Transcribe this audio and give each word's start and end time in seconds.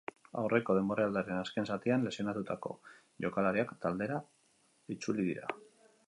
Aurreko 0.41 0.75
denboraldiaren 0.75 1.41
azken 1.41 1.67
zatian 1.73 2.07
lesionatutako 2.07 2.71
jokalariak 3.25 3.75
taldera 3.85 4.17
itzuli 4.97 5.27
dira. 5.29 5.55